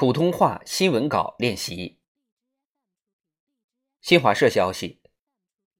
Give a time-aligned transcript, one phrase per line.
[0.00, 1.98] 普通话新闻稿练习。
[4.00, 5.00] 新华社消息：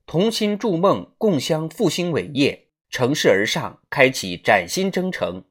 [0.06, 5.44] 同心筑梦，共襄复兴伟业，乘势而上，开启崭新征程。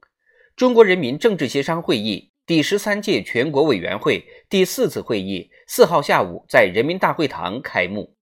[0.54, 8.18] 中国人民政治协商会议第十三届全国委员会第四次会议四号下午在人民大会堂开幕。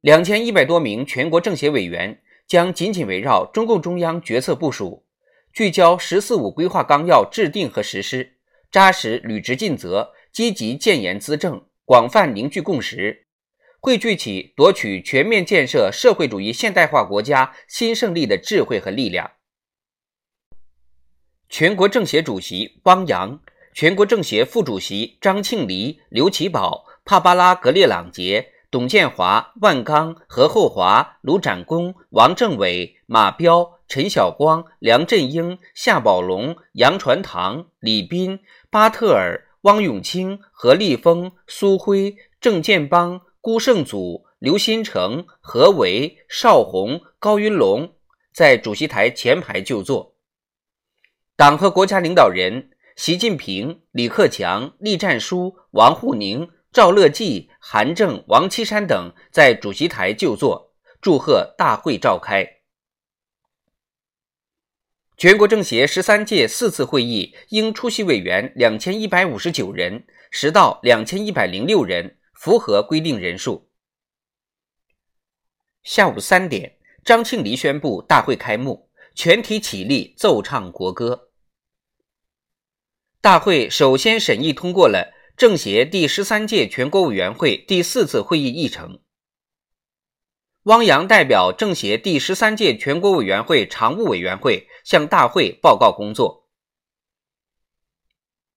[0.00, 5.04] 两千一百多名全国政协委员将紧紧围绕中共中央决策部署，
[5.52, 8.38] 聚焦“十四五”规划纲要制定和实施。
[8.72, 13.26] 扎实履职尽责，积极建言资政，广泛凝聚共识，
[13.80, 19.32] 汇聚起夺取全面建设社会主义现代化国家新胜利的智慧和力量。
[21.50, 23.38] 全国政协主席汪洋、
[23.74, 33.80] 全国政协副主席张庆黎、刘奇葆、帕巴拉格列朗杰、董建华、万钢、何厚华、卢展功、王政委、马彪。
[33.94, 47.92] 陈晓光、梁振英、夏宝龙、杨传堂、李斌、巴特尔、汪永清、何立峰、苏辉、郑建邦、辜胜祖、刘新成、何为、邵宏、高云龙
[48.32, 50.14] 在主席台前排就坐。
[51.36, 62.61] 党和国家领导人习近平、李克强、栗战书、王沪宁、赵乐际、韩正、王岐山等在主席台就坐，祝贺大会召开。
[65.22, 73.70] 全国政协十三届四次会议应出席委员两千一百五十九人，实到两千一百零六人，符合规定人数。
[75.84, 81.28] 下午三点，张庆黎宣布大会开幕，全体起立奏唱国歌。
[83.20, 88.98] 大会首先审议通过了政协第十三届全国委员会第四次会议议程。
[90.64, 96.46] 汪洋代表政协第十三届全国委员会常务委员会向大会报告工作。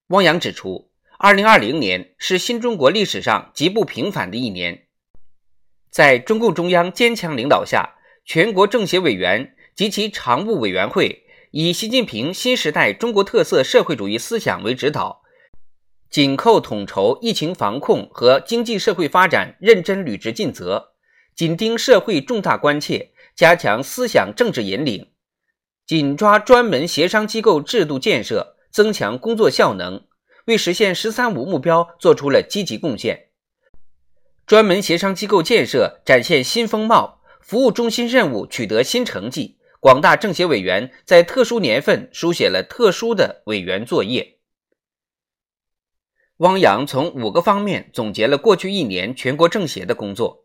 [0.10, 4.86] 汪洋指出，二零二零年是新中国历史上极不平凡的一年，
[5.90, 15.24] 在中共中央坚强领导下，全国政协委员及其常务委员会以习近平新时代中国特色社会主义思想为指导，
[16.12, 20.92] 紧扣统筹疫情防控和经济社会发展，认真履职尽责。
[21.36, 25.12] 紧盯社会重大关切，加强思想政治引领，
[25.86, 30.08] 紧抓专门协商机构制度建设，增强工作效能，
[30.46, 33.32] 为实现“十三五”目标做出了积极贡献。
[34.46, 39.58] 专门协商机构建设展现新风貌，服务中心任务取得新成绩。
[39.82, 44.38] 广大政协委员在特殊年份书写了特殊的委员作业。
[46.38, 50.45] 汪洋从五个方面总结了过去一年全国政协的工作。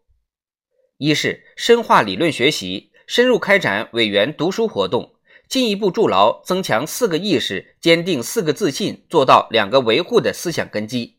[1.00, 5.15] 一是深化理论学习，深入开展委员读书活动，
[5.49, 11.16] 进一步筑牢增强四个意识、坚定四个自信、做到两个维护的思想根基；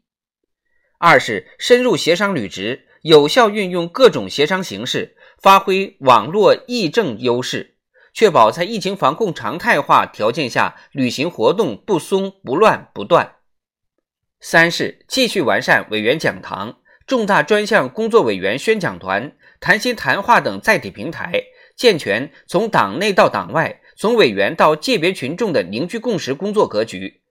[1.00, 7.78] 二是深入协商履职，有效运用各种协商形式，发挥网络议政优势，
[8.14, 13.38] 确保在疫情防控常态化条件下履行活动不松不乱不断；
[14.40, 16.78] 三是继续完善委员讲堂、
[17.08, 19.36] 重大专项工作委员宣讲团。
[19.62, 21.44] 谈心谈话等载体平台，
[21.76, 27.22] 健全从党内到党外、从委员到界别群众的凝聚共识工作格局，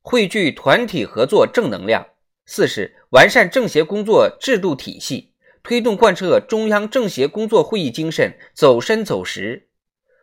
[0.00, 2.06] 汇聚团体合作正能量。
[2.46, 5.32] 四是完善政协工作制度体系，
[5.64, 9.66] 推动贯彻中央政协工作会议精神，走深走实。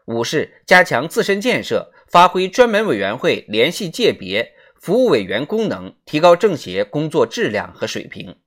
[0.06, 8.38] 五是加强自身建设，发挥专门委员会联系界别、服务委员功能，提高政协工作质量和水平。